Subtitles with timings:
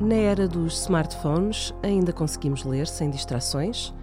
[0.00, 3.94] Na era dos smartphones, ainda conseguimos ler sem distrações?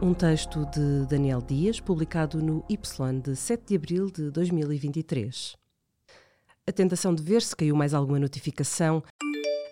[0.00, 5.56] Um texto de Daniel Dias, publicado no Y de 7 de abril de 2023.
[6.64, 9.02] A tentação de ver se caiu mais alguma notificação,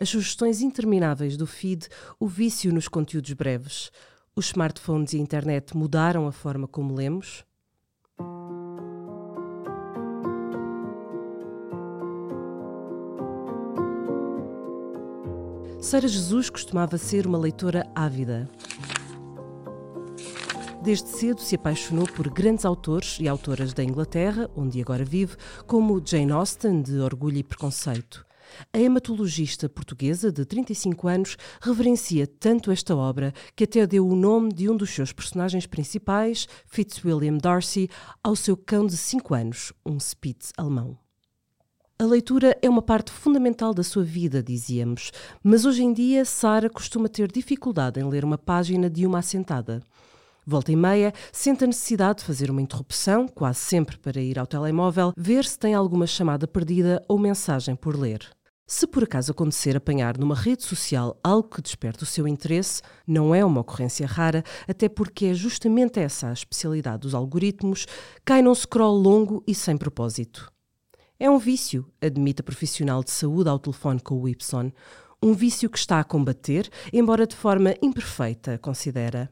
[0.01, 1.87] as sugestões intermináveis do feed,
[2.19, 3.93] o vício nos conteúdos breves.
[4.35, 7.45] Os smartphones e a internet mudaram a forma como lemos?
[15.81, 18.47] Sara Jesus costumava ser uma leitora ávida.
[20.83, 26.03] Desde cedo se apaixonou por grandes autores e autoras da Inglaterra, onde agora vive, como
[26.05, 28.27] Jane Austen, de Orgulho e Preconceito.
[28.75, 34.53] A hematologista portuguesa, de 35 anos, reverencia tanto esta obra que até deu o nome
[34.53, 37.89] de um dos seus personagens principais, Fitzwilliam Darcy,
[38.23, 41.00] ao seu cão de 5 anos, um Spitz alemão.
[42.01, 46.71] A leitura é uma parte fundamental da sua vida, dizíamos, mas hoje em dia Sara
[46.71, 49.83] costuma ter dificuldade em ler uma página de uma assentada.
[50.47, 54.47] Volta e meia, sente a necessidade de fazer uma interrupção, quase sempre para ir ao
[54.47, 58.27] telemóvel, ver se tem alguma chamada perdida ou mensagem por ler.
[58.67, 63.35] Se por acaso acontecer apanhar numa rede social algo que desperte o seu interesse, não
[63.35, 67.85] é uma ocorrência rara, até porque é justamente essa a especialidade dos algoritmos,
[68.25, 70.51] cai num scroll longo e sem propósito.
[71.23, 74.73] É um vício, admite a profissional de saúde ao telefone com o Y.
[75.23, 79.31] Um vício que está a combater, embora de forma imperfeita, considera.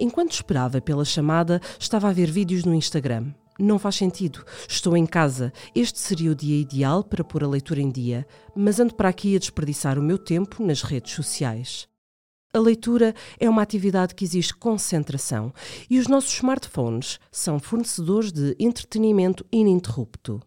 [0.00, 3.34] Enquanto esperava pela chamada, estava a ver vídeos no Instagram.
[3.58, 4.42] Não faz sentido.
[4.66, 5.52] Estou em casa.
[5.74, 9.36] Este seria o dia ideal para pôr a leitura em dia, mas ando para aqui
[9.36, 11.86] a desperdiçar o meu tempo nas redes sociais.
[12.54, 15.52] A leitura é uma atividade que exige concentração
[15.90, 20.40] e os nossos smartphones são fornecedores de entretenimento ininterrupto.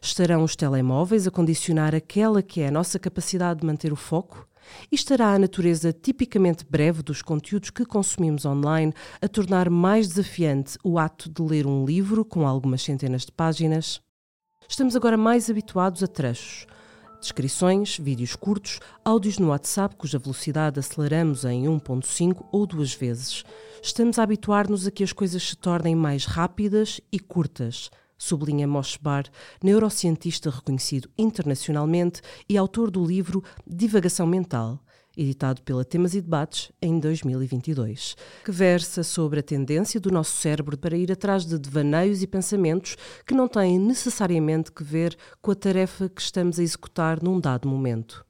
[0.00, 4.46] Estarão os telemóveis a condicionar aquela que é a nossa capacidade de manter o foco?
[4.90, 10.78] E estará a natureza tipicamente breve dos conteúdos que consumimos online a tornar mais desafiante
[10.84, 14.00] o ato de ler um livro com algumas centenas de páginas?
[14.68, 16.66] Estamos agora mais habituados a trechos,
[17.20, 23.44] descrições, vídeos curtos, áudios no WhatsApp cuja velocidade aceleramos em 1.5 ou duas vezes.
[23.82, 29.24] Estamos a habituar-nos a que as coisas se tornem mais rápidas e curtas sublinha Moshbar,
[29.62, 34.80] neurocientista reconhecido internacionalmente e autor do livro Divagação Mental,
[35.16, 40.76] editado pela Temas e Debates em 2022, que versa sobre a tendência do nosso cérebro
[40.76, 42.96] para ir atrás de devaneios e pensamentos
[43.26, 47.68] que não têm necessariamente que ver com a tarefa que estamos a executar num dado
[47.68, 48.24] momento.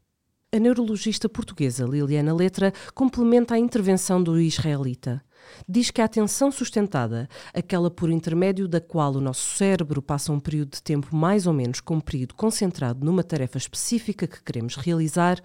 [0.50, 5.22] A neurologista portuguesa Liliana Letra complementa a intervenção do israelita
[5.68, 10.40] diz que a atenção sustentada, aquela por intermédio da qual o nosso cérebro passa um
[10.40, 15.40] período de tempo mais ou menos comprido concentrado numa tarefa específica que queremos realizar,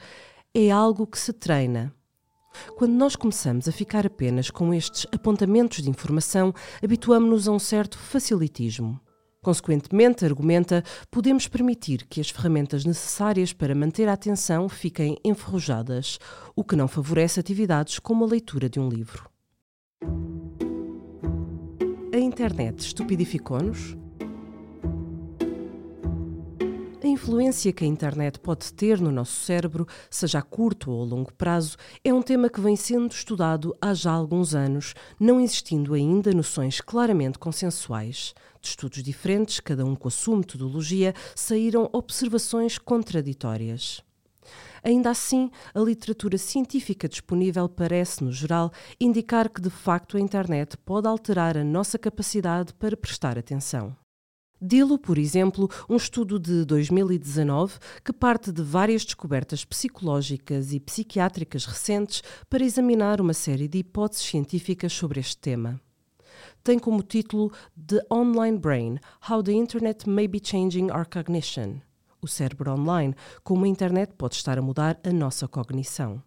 [0.53, 1.93] é algo que se treina.
[2.75, 6.53] Quando nós começamos a ficar apenas com estes apontamentos de informação,
[6.83, 8.99] habituamos-nos a um certo facilitismo.
[9.41, 16.17] Consequentemente, argumenta, podemos permitir que as ferramentas necessárias para manter a atenção fiquem enferrujadas,
[16.55, 19.32] o que não favorece atividades como a leitura de um livro.
[22.13, 23.97] A internet estupidificou-nos?
[27.03, 31.05] A influência que a internet pode ter no nosso cérebro, seja a curto ou a
[31.05, 35.93] longo prazo, é um tema que vem sendo estudado há já alguns anos, não existindo
[35.93, 38.33] ainda noções claramente consensuais.
[38.61, 44.01] De estudos diferentes, cada um com a sua metodologia, saíram observações contraditórias.
[44.83, 50.77] Ainda assim, a literatura científica disponível parece, no geral, indicar que de facto a internet
[50.77, 53.95] pode alterar a nossa capacidade para prestar atenção.
[54.61, 61.65] Dilo, por exemplo, um estudo de 2019 que parte de várias descobertas psicológicas e psiquiátricas
[61.65, 65.79] recentes para examinar uma série de hipóteses científicas sobre este tema.
[66.61, 71.81] Tem como título The Online Brain: How the Internet May Be Changing Our Cognition
[72.23, 76.21] o cérebro online, como a internet pode estar a mudar a nossa cognição.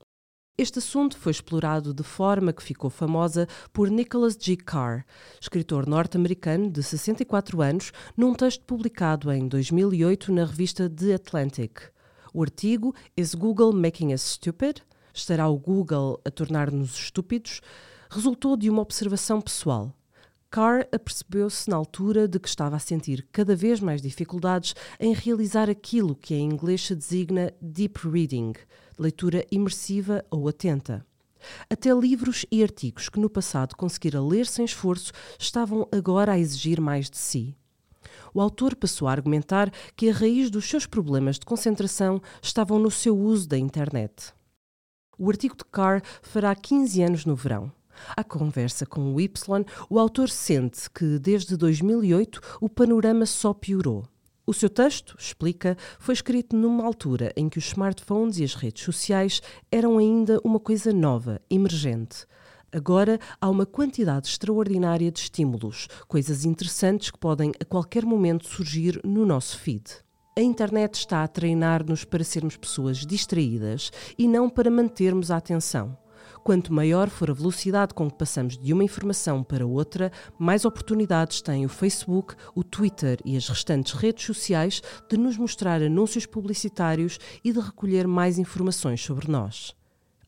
[0.58, 4.56] Este assunto foi explorado de forma que ficou famosa por Nicholas G.
[4.56, 5.04] Carr,
[5.38, 11.80] escritor norte-americano de 64 anos, num texto publicado em 2008 na revista The Atlantic.
[12.32, 14.82] O artigo Is Google Making Us Stupid?
[15.12, 17.60] Estará o Google a tornar-nos estúpidos?
[18.08, 19.92] resultou de uma observação pessoal.
[20.56, 25.68] Carr apercebeu-se na altura de que estava a sentir cada vez mais dificuldades em realizar
[25.68, 28.54] aquilo que em inglês se designa deep reading,
[28.98, 31.04] leitura imersiva ou atenta.
[31.68, 36.80] Até livros e artigos que no passado conseguira ler sem esforço estavam agora a exigir
[36.80, 37.54] mais de si.
[38.32, 42.90] o autor passou a argumentar que a raiz dos seus problemas de concentração estavam no
[42.90, 44.32] seu uso da internet.
[45.18, 47.70] O artigo de Carr fará 15 anos no verão.
[48.16, 54.04] À conversa com o Y, o autor sente que, desde 2008, o panorama só piorou.
[54.46, 58.84] O seu texto, explica, foi escrito numa altura em que os smartphones e as redes
[58.84, 62.26] sociais eram ainda uma coisa nova, emergente.
[62.72, 69.00] Agora há uma quantidade extraordinária de estímulos, coisas interessantes que podem a qualquer momento surgir
[69.04, 69.82] no nosso feed.
[70.36, 75.96] A internet está a treinar-nos para sermos pessoas distraídas e não para mantermos a atenção.
[76.46, 81.42] Quanto maior for a velocidade com que passamos de uma informação para outra, mais oportunidades
[81.42, 87.18] tem o Facebook, o Twitter e as restantes redes sociais de nos mostrar anúncios publicitários
[87.42, 89.74] e de recolher mais informações sobre nós.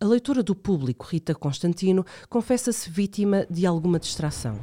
[0.00, 4.58] A leitora do público, Rita Constantino, confessa-se vítima de alguma distração.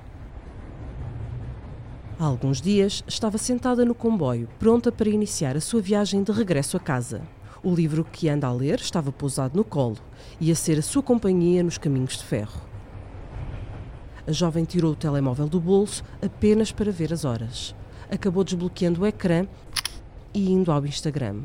[2.20, 6.76] Há alguns dias estava sentada no comboio, pronta para iniciar a sua viagem de regresso
[6.76, 7.22] a casa.
[7.66, 9.98] O livro que anda a ler estava pousado no colo,
[10.40, 12.62] ia ser a sua companhia nos caminhos de ferro.
[14.28, 17.74] A jovem tirou o telemóvel do bolso apenas para ver as horas.
[18.08, 19.48] Acabou desbloqueando o ecrã
[20.32, 21.42] e indo ao Instagram.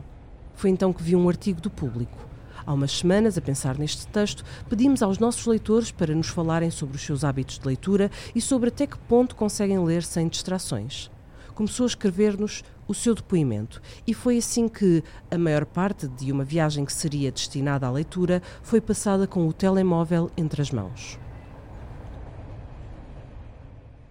[0.55, 2.19] Foi então que viu um artigo do público.
[2.67, 6.97] Há umas semanas, a pensar neste texto, pedimos aos nossos leitores para nos falarem sobre
[6.97, 11.11] os seus hábitos de leitura e sobre até que ponto conseguem ler sem distrações.
[11.55, 16.43] Começou a escrever-nos o seu depoimento e foi assim que a maior parte de uma
[16.43, 21.17] viagem que seria destinada à leitura foi passada com o telemóvel entre as mãos.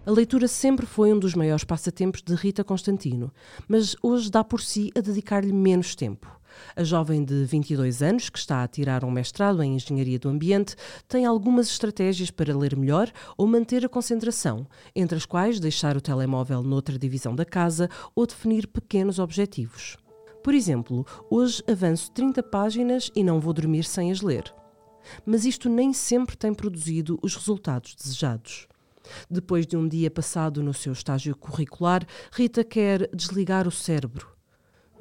[0.06, 3.30] A leitura sempre foi um dos maiores passatempos de Rita Constantino,
[3.68, 6.39] mas hoje dá por si a dedicar-lhe menos tempo.
[6.76, 10.76] A jovem de 22 anos, que está a tirar um mestrado em Engenharia do Ambiente,
[11.08, 16.00] tem algumas estratégias para ler melhor ou manter a concentração, entre as quais deixar o
[16.00, 19.96] telemóvel noutra divisão da casa ou definir pequenos objetivos.
[20.42, 24.54] Por exemplo, hoje avanço 30 páginas e não vou dormir sem as ler.
[25.24, 28.66] Mas isto nem sempre tem produzido os resultados desejados.
[29.30, 34.39] Depois de um dia passado no seu estágio curricular, Rita quer desligar o cérebro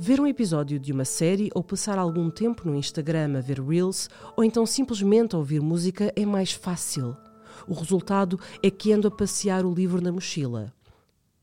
[0.02, 4.10] Ver um episódio de uma série ou passar algum tempo no Instagram a ver Reels
[4.38, 7.18] ou então simplesmente ouvir música é mais fácil.
[7.68, 10.74] O resultado é que ando a passear o livro na mochila.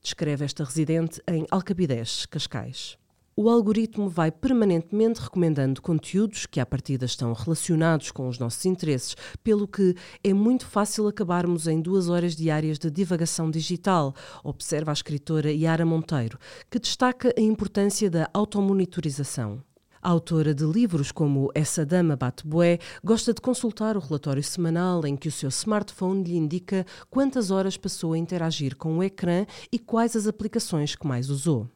[0.01, 2.97] Descreve esta residente em Alcabidez, Cascais
[3.39, 9.15] o algoritmo vai permanentemente recomendando conteúdos que, à partida, estão relacionados com os nossos interesses,
[9.45, 9.95] pelo que
[10.25, 15.85] é muito fácil acabarmos em duas horas diárias de divagação digital, observa a escritora Yara
[15.85, 16.39] Monteiro,
[16.71, 19.63] que destaca a importância da automonitorização.
[20.01, 25.05] A autora de livros como Essa Dama Bate Bué gosta de consultar o relatório semanal
[25.05, 29.45] em que o seu smartphone lhe indica quantas horas passou a interagir com o ecrã
[29.71, 31.69] e quais as aplicações que mais usou.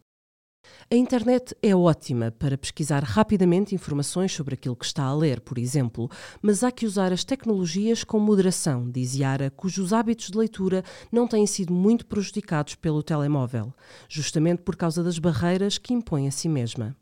[0.92, 5.56] A internet é ótima para pesquisar rapidamente informações sobre aquilo que está a ler, por
[5.56, 6.10] exemplo,
[6.42, 11.28] mas há que usar as tecnologias com moderação, diz Yara, cujos hábitos de leitura não
[11.28, 13.72] têm sido muito prejudicados pelo telemóvel,
[14.08, 16.96] justamente por causa das barreiras que impõe a si mesma.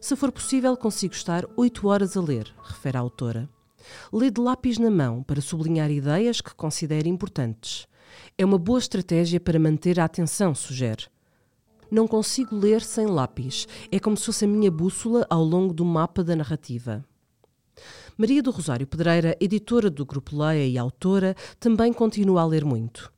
[0.00, 3.48] Se for possível, consigo estar oito horas a ler, refere a autora.
[4.12, 7.88] Lê de lápis na mão para sublinhar ideias que considere importantes.
[8.38, 11.11] É uma boa estratégia para manter a atenção, sugere.
[11.92, 13.68] Não consigo ler sem lápis.
[13.90, 17.04] É como se fosse a minha bússola ao longo do mapa da narrativa.
[18.16, 23.12] Maria do Rosário Pedreira, editora do Grupo Leia e autora, também continua a ler muito.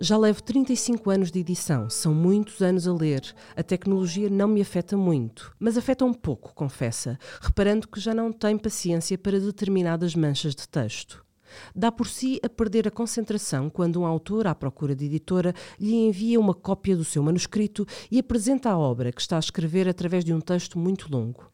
[0.00, 3.22] Já levo 35 anos de edição, são muitos anos a ler.
[3.54, 8.32] A tecnologia não me afeta muito, mas afeta um pouco, confessa, reparando que já não
[8.32, 11.24] tem paciência para determinadas manchas de texto.
[11.74, 15.94] Dá por si a perder a concentração quando um autor, à procura de editora, lhe
[15.94, 20.24] envia uma cópia do seu manuscrito e apresenta a obra que está a escrever através
[20.24, 21.50] de um texto muito longo.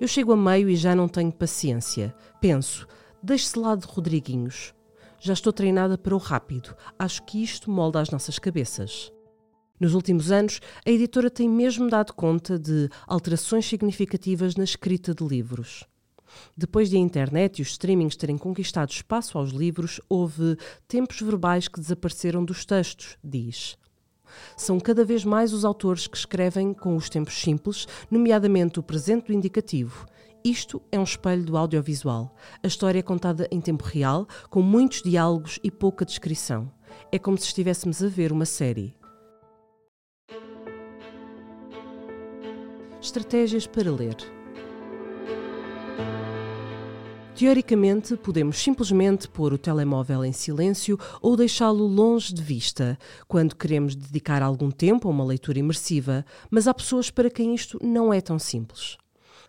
[0.00, 2.14] Eu chego a meio e já não tenho paciência.
[2.40, 2.86] Penso,
[3.22, 4.74] deixe-se lá de Rodriguinhos.
[5.18, 6.74] Já estou treinada para o rápido.
[6.98, 9.12] Acho que isto molda as nossas cabeças.
[9.78, 15.24] Nos últimos anos, a editora tem mesmo dado conta de alterações significativas na escrita de
[15.24, 15.84] livros.
[16.56, 21.68] Depois de a internet e os streamings terem conquistado espaço aos livros, houve tempos verbais
[21.68, 23.76] que desapareceram dos textos, diz.
[24.56, 29.26] São cada vez mais os autores que escrevem com os tempos simples, nomeadamente o presente
[29.26, 30.06] do indicativo.
[30.44, 32.34] Isto é um espelho do audiovisual.
[32.62, 36.70] A história é contada em tempo real, com muitos diálogos e pouca descrição.
[37.12, 38.94] É como se estivéssemos a ver uma série.
[43.00, 44.41] Estratégias para ler.
[47.42, 52.96] Teoricamente, podemos simplesmente pôr o telemóvel em silêncio ou deixá-lo longe de vista,
[53.26, 57.80] quando queremos dedicar algum tempo a uma leitura imersiva, mas há pessoas para quem isto
[57.82, 58.96] não é tão simples.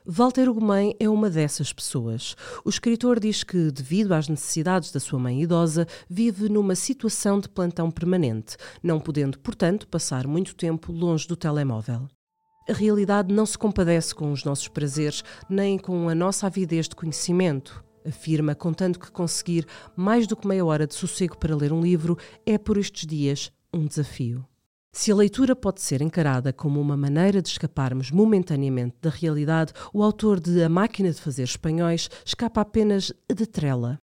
[0.03, 2.35] Walter Ugumem é uma dessas pessoas.
[2.65, 7.47] O escritor diz que, devido às necessidades da sua mãe idosa, vive numa situação de
[7.47, 12.09] plantão permanente, não podendo, portanto, passar muito tempo longe do telemóvel.
[12.67, 16.95] A realidade não se compadece com os nossos prazeres, nem com a nossa avidez de
[16.95, 17.83] conhecimento.
[18.07, 19.65] Afirma, contanto que conseguir
[19.95, 23.51] mais do que meia hora de sossego para ler um livro é, por estes dias,
[23.73, 24.45] um desafio.
[24.93, 30.03] Se a leitura pode ser encarada como uma maneira de escaparmos momentaneamente da realidade, o
[30.03, 33.97] autor de A Máquina de Fazer Espanhóis escapa apenas de trela.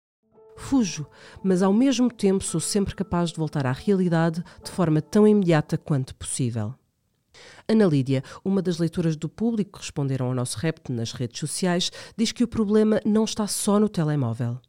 [0.58, 1.08] Fujo,
[1.42, 5.78] mas ao mesmo tempo sou sempre capaz de voltar à realidade de forma tão imediata
[5.78, 6.74] quanto possível.
[7.68, 11.92] Ana Lídia, uma das leitoras do público que responderam ao nosso repto nas redes sociais,
[12.18, 14.60] diz que o problema não está só no telemóvel.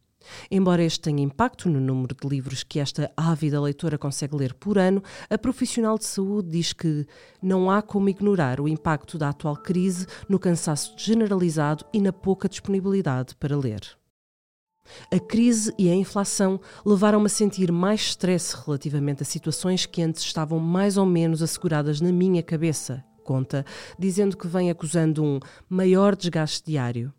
[0.50, 4.79] Embora este tenha impacto no número de livros que esta ávida leitora consegue ler por
[4.79, 7.07] ano, a profissional de saúde diz que
[7.43, 12.49] não há como ignorar o impacto da atual crise no cansaço generalizado e na pouca
[12.49, 14.00] disponibilidade para ler.
[15.13, 20.23] A crise e a inflação levaram-me a sentir mais stress relativamente a situações que antes
[20.23, 23.65] estavam mais ou menos asseguradas na minha cabeça, conta,
[23.99, 27.13] dizendo que vem acusando um maior desgaste diário.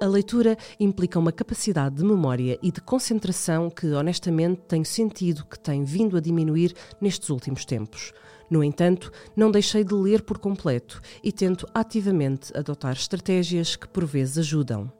[0.00, 5.58] A leitura implica uma capacidade de memória e de concentração que, honestamente, tenho sentido que
[5.58, 8.12] tem vindo a diminuir nestes últimos tempos.
[8.50, 14.04] No entanto, não deixei de ler por completo e tento ativamente adotar estratégias que por
[14.04, 14.92] vezes ajudam.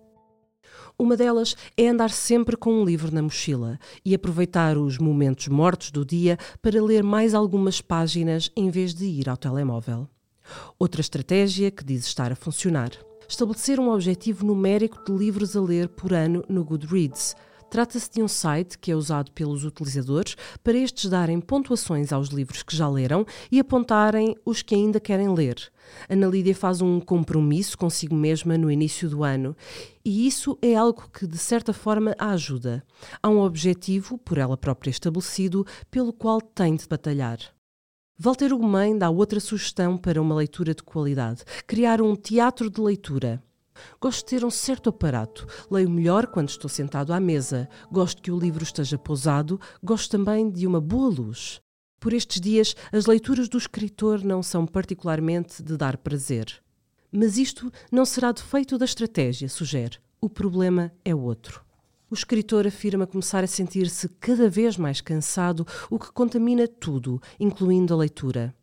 [0.98, 5.90] Uma delas é andar sempre com um livro na mochila e aproveitar os momentos mortos
[5.90, 10.08] do dia para ler mais algumas páginas em vez de ir ao telemóvel.
[10.78, 12.92] Outra estratégia que diz estar a funcionar
[13.28, 17.34] estabelecer um objetivo numérico de livros a ler por ano no Goodreads.
[17.68, 22.62] Trata-se de um site que é usado pelos utilizadores para estes darem pontuações aos livros
[22.62, 25.56] que já leram e apontarem os que ainda querem ler.
[26.08, 29.56] Ana Lídia faz um compromisso consigo mesma no início do ano
[30.04, 32.84] e isso é algo que, de certa forma, a ajuda.
[33.22, 37.38] Há um objetivo, por ela própria estabelecido, pelo qual tem de batalhar.
[38.18, 43.42] Walter Ugumem dá outra sugestão para uma leitura de qualidade: criar um teatro de leitura.
[44.00, 45.46] Gosto de ter um certo aparato.
[45.70, 47.68] Leio melhor quando estou sentado à mesa.
[47.90, 49.60] Gosto que o livro esteja pousado.
[49.82, 51.60] Gosto também de uma boa luz.
[51.98, 56.62] Por estes dias, as leituras do escritor não são particularmente de dar prazer.
[57.10, 59.98] Mas isto não será defeito da estratégia, sugere.
[60.20, 61.64] O problema é outro.
[62.10, 67.92] O escritor afirma começar a sentir-se cada vez mais cansado, o que contamina tudo, incluindo
[67.92, 68.54] a leitura.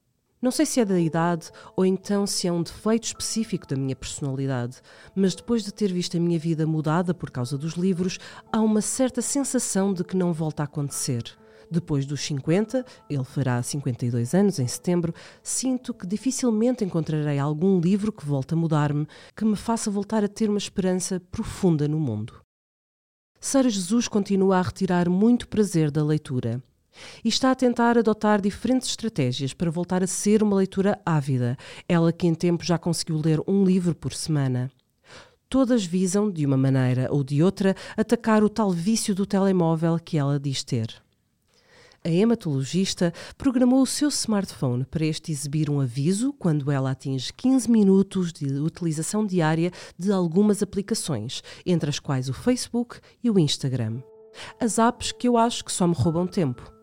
[0.43, 3.95] Não sei se é da idade ou então se é um defeito específico da minha
[3.95, 4.81] personalidade,
[5.15, 8.19] mas depois de ter visto a minha vida mudada por causa dos livros,
[8.51, 11.23] há uma certa sensação de que não volta a acontecer.
[11.71, 18.12] Depois dos 50, ele fará 52 anos em setembro, sinto que dificilmente encontrarei algum livro
[18.12, 22.41] que volte a mudar-me, que me faça voltar a ter uma esperança profunda no mundo.
[23.39, 26.62] Sara Jesus continua a retirar muito prazer da leitura
[27.23, 31.57] e está a tentar adotar diferentes estratégias para voltar a ser uma leitura ávida,
[31.88, 34.71] ela que em tempo já conseguiu ler um livro por semana.
[35.50, 40.17] Todas visam, de uma maneira ou de outra, atacar o tal vício do telemóvel que
[40.17, 41.03] ela diz ter
[42.03, 47.71] a hematologista programou o seu smartphone para este exibir um aviso quando ela atinge 15
[47.71, 54.01] minutos de utilização diária de algumas aplicações, entre as quais o Facebook e o Instagram.
[54.59, 56.83] As apps que eu acho que só me roubam tempo.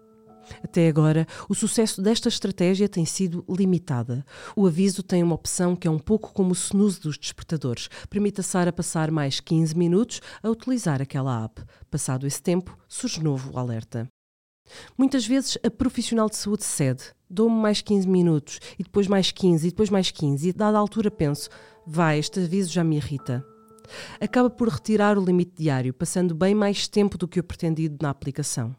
[0.62, 4.24] Até agora, o sucesso desta estratégia tem sido limitada.
[4.56, 7.88] O aviso tem uma opção que é um pouco como o snooze dos despertadores.
[8.08, 11.62] Permite a Sara passar mais 15 minutos a utilizar aquela app.
[11.90, 14.08] Passado esse tempo, surge novo alerta.
[14.96, 19.66] Muitas vezes a profissional de saúde cede, dou-me mais 15 minutos, e depois mais 15,
[19.66, 21.48] e depois mais 15, e dada a altura penso,
[21.86, 23.44] vai, este aviso já me irrita.
[24.20, 28.10] Acaba por retirar o limite diário, passando bem mais tempo do que o pretendido na
[28.10, 28.74] aplicação.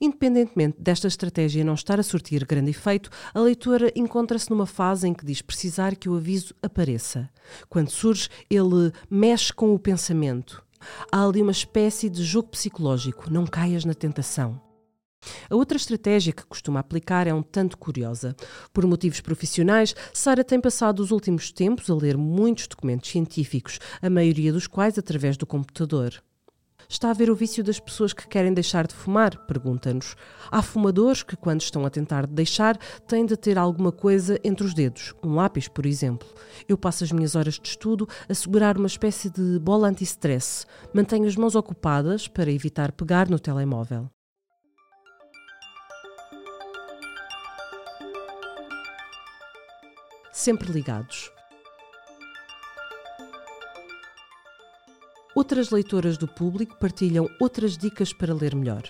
[0.00, 5.14] Independentemente desta estratégia não estar a surtir grande efeito, a leitora encontra-se numa fase em
[5.14, 7.30] que diz precisar que o aviso apareça.
[7.68, 10.62] Quando surge, ele mexe com o pensamento.
[11.10, 14.60] Há ali uma espécie de jogo psicológico, não caias na tentação.
[15.48, 18.34] A outra estratégia que costuma aplicar é um tanto curiosa.
[18.72, 24.10] Por motivos profissionais, Sara tem passado os últimos tempos a ler muitos documentos científicos, a
[24.10, 26.22] maioria dos quais através do computador.
[26.88, 29.36] Está a ver o vício das pessoas que querem deixar de fumar?
[29.46, 30.14] Pergunta-nos.
[30.50, 34.74] Há fumadores que, quando estão a tentar deixar, têm de ter alguma coisa entre os
[34.74, 36.28] dedos, um lápis, por exemplo.
[36.68, 40.66] Eu passo as minhas horas de estudo a segurar uma espécie de bola anti-stress.
[40.92, 44.10] Mantenho as mãos ocupadas para evitar pegar no telemóvel.
[50.30, 51.31] Sempre ligados.
[55.42, 58.84] Outras leitoras do público partilham outras dicas para ler melhor.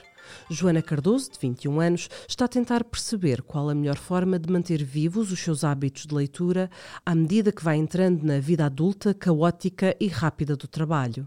[0.50, 4.84] Joana Cardoso, de 21 anos, está a tentar perceber qual a melhor forma de manter
[4.84, 6.70] vivos os seus hábitos de leitura
[7.06, 11.26] à medida que vai entrando na vida adulta, caótica e rápida do trabalho.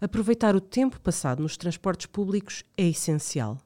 [0.00, 3.58] Aproveitar o tempo passado nos transportes públicos é essencial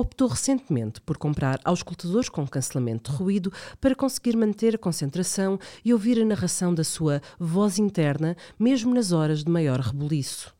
[0.00, 5.92] optou recentemente por comprar auscultadores com cancelamento de ruído para conseguir manter a concentração e
[5.92, 10.54] ouvir a narração da sua voz interna, mesmo nas horas de maior rebuliço.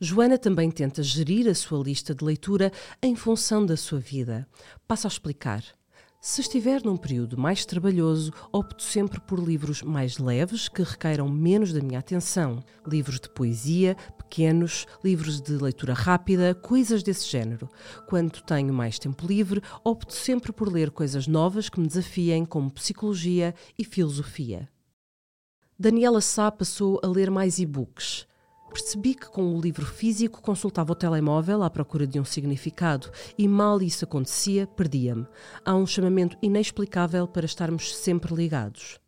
[0.00, 2.72] Joana também tenta gerir a sua lista de leitura
[3.02, 4.46] em função da sua vida.
[4.86, 5.77] Passo a explicar.
[6.20, 11.72] Se estiver num período mais trabalhoso, opto sempre por livros mais leves que requeiram menos
[11.72, 12.58] da minha atenção.
[12.84, 17.68] Livros de poesia, pequenos, livros de leitura rápida, coisas desse género.
[18.08, 22.68] Quando tenho mais tempo livre, opto sempre por ler coisas novas que me desafiem, como
[22.68, 24.68] psicologia e filosofia.
[25.78, 28.27] Daniela Sá passou a ler mais e-books.
[28.70, 33.48] Percebi que com o livro físico consultava o telemóvel à procura de um significado e
[33.48, 35.26] mal isso acontecia, perdia-me.
[35.64, 38.98] Há um chamamento inexplicável para estarmos sempre ligados.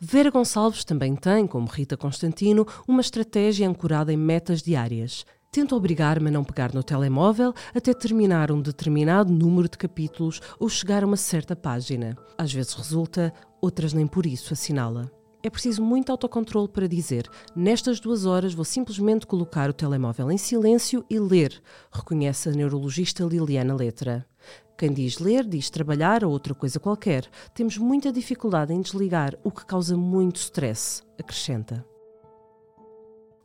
[0.00, 5.24] Vera Gonçalves também tem, como Rita Constantino, uma estratégia ancorada em metas diárias.
[5.52, 10.68] Tenta obrigar-me a não pegar no telemóvel até terminar um determinado número de capítulos ou
[10.68, 12.16] chegar a uma certa página.
[12.36, 15.10] Às vezes resulta, outras nem por isso, assinala.
[15.44, 20.38] É preciso muito autocontrole para dizer: nestas duas horas vou simplesmente colocar o telemóvel em
[20.38, 24.26] silêncio e ler, reconhece a neurologista Liliana Letra.
[24.78, 27.28] Quem diz ler, diz trabalhar ou outra coisa qualquer.
[27.54, 31.84] Temos muita dificuldade em desligar, o que causa muito stress, acrescenta.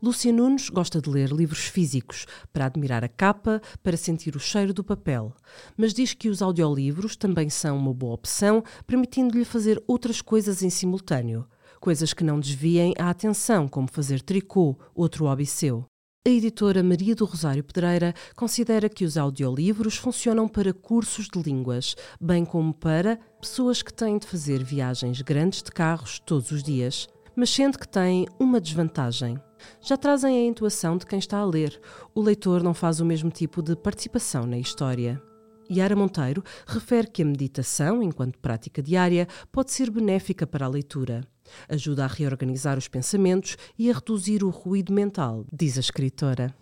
[0.02, 4.74] Lúcia Nunes gosta de ler livros físicos, para admirar a capa, para sentir o cheiro
[4.74, 5.36] do papel,
[5.76, 10.70] mas diz que os audiolivros também são uma boa opção, permitindo-lhe fazer outras coisas em
[10.70, 11.46] simultâneo
[11.80, 15.86] coisas que não desviem a atenção, como fazer tricô, outro hobby seu.
[16.28, 21.96] A editora Maria do Rosário Pedreira considera que os audiolivros funcionam para cursos de línguas,
[22.20, 27.08] bem como para pessoas que têm de fazer viagens grandes de carros todos os dias,
[27.36, 29.40] mas sendo que têm uma desvantagem.
[29.82, 31.80] Já trazem a intuação de quem está a ler.
[32.14, 35.22] O leitor não faz o mesmo tipo de participação na história.
[35.72, 41.22] Yara Monteiro refere que a meditação, enquanto prática diária, pode ser benéfica para a leitura.
[41.68, 46.54] Ajuda a reorganizar os pensamentos e a reduzir o ruído mental, diz a escritora.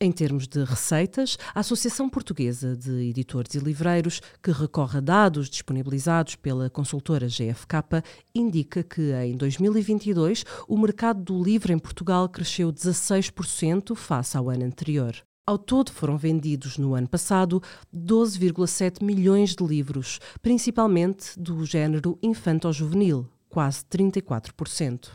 [0.00, 5.48] Em termos de receitas, a Associação Portuguesa de Editores e Livreiros, que recorre a dados
[5.48, 8.02] disponibilizados pela consultora GFK,
[8.34, 14.64] indica que em 2022 o mercado do livro em Portugal cresceu 16% face ao ano
[14.64, 15.14] anterior.
[15.46, 17.62] Ao todo foram vendidos no ano passado
[17.94, 25.10] 12,7 milhões de livros, principalmente do género infanto-juvenil, quase 34%.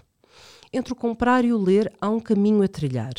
[0.71, 3.11] Entre o comprar e o ler há um caminho a trilhar.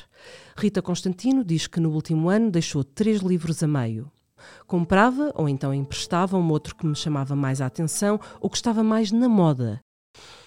[0.56, 4.10] Rita Constantino diz que no último ano deixou três livros a meio.
[4.66, 8.82] Comprava ou então emprestava um outro que me chamava mais a atenção ou que estava
[8.82, 9.82] mais na moda.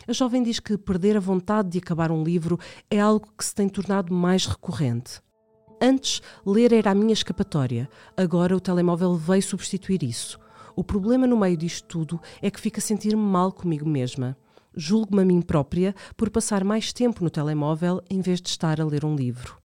[0.07, 2.59] A jovem diz que perder a vontade de acabar um livro
[2.89, 5.21] é algo que se tem tornado mais recorrente.
[5.79, 10.39] Antes, ler era a minha escapatória, agora o telemóvel veio substituir isso.
[10.75, 14.35] O problema no meio disto tudo é que fico a sentir-me mal comigo mesma.
[14.75, 18.85] Julgo-me a mim própria por passar mais tempo no telemóvel em vez de estar a
[18.85, 19.63] ler um livro.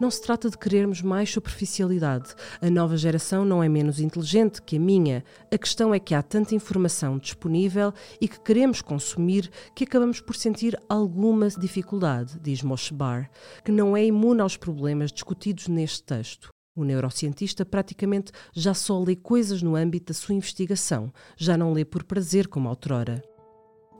[0.00, 2.34] Não se trata de querermos mais superficialidade.
[2.62, 5.22] A nova geração não é menos inteligente que a minha.
[5.52, 10.34] A questão é que há tanta informação disponível e que queremos consumir que acabamos por
[10.34, 13.30] sentir alguma dificuldade, diz Moshe Bar,
[13.62, 16.48] que não é imune aos problemas discutidos neste texto.
[16.74, 21.84] O neurocientista praticamente já só lê coisas no âmbito da sua investigação, já não lê
[21.84, 23.22] por prazer como outrora.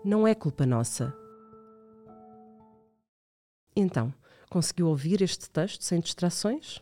[0.04, 1.14] Não é culpa nossa.
[3.76, 4.12] Então,
[4.50, 6.80] Conseguiu ouvir este texto sem distrações?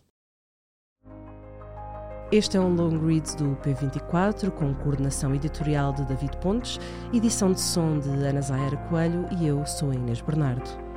[2.33, 6.81] Este é um long read do P24 com coordenação editorial de David Pontes,
[7.13, 10.88] edição de som de Ana Zaira Coelho e eu sou Inês Bernardo.